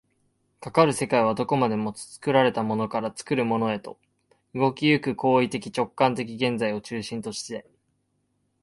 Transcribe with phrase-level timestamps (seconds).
[0.59, 3.99] かかる世界はどこまでも作られたものから作るものへと、
[4.55, 7.69] 動き行く行為的直観的現在を中心として、